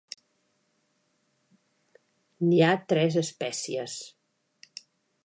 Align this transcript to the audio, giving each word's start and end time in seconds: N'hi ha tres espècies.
N'hi 2.47 2.63
ha 2.69 2.71
tres 2.95 3.19
espècies. 3.23 3.99